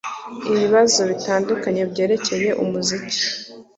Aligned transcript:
ibabazo 0.51 0.99
bitandukanye 1.09 1.81
byerekeye 1.91 2.49
umuziki 2.63 3.21